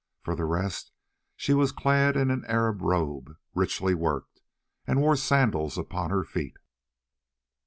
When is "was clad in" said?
1.53-2.31